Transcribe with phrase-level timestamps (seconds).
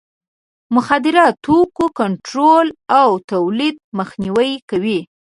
[0.03, 0.03] د
[0.75, 2.67] مخدره توکو کنټرول
[3.01, 4.99] او تولید مخنیوی کوي.